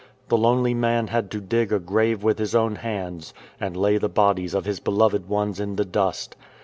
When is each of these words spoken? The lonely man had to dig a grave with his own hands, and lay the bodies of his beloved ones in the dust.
The 0.29 0.35
lonely 0.37 0.73
man 0.73 1.09
had 1.09 1.29
to 1.29 1.39
dig 1.39 1.71
a 1.71 1.77
grave 1.77 2.23
with 2.23 2.39
his 2.39 2.55
own 2.55 2.77
hands, 2.77 3.35
and 3.59 3.77
lay 3.77 3.99
the 3.99 4.09
bodies 4.09 4.55
of 4.55 4.65
his 4.65 4.79
beloved 4.79 5.29
ones 5.29 5.59
in 5.59 5.75
the 5.75 5.85
dust. 5.85 6.35